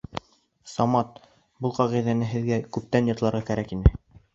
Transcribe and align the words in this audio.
Самат, 0.75 1.21
был 1.67 1.75
ҡағиҙәне 1.77 2.33
һеҙгә 2.35 2.61
күптән 2.75 3.15
ятларға 3.15 3.49
кәрәк 3.53 3.81
ине 3.81 3.99